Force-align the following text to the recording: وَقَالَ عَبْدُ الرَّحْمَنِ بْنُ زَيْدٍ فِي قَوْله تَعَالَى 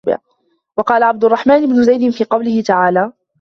وَقَالَ 0.77 1.03
عَبْدُ 1.03 1.23
الرَّحْمَنِ 1.25 1.65
بْنُ 1.65 1.83
زَيْدٍ 1.83 2.09
فِي 2.09 2.23
قَوْله 2.23 2.61
تَعَالَى 2.61 3.13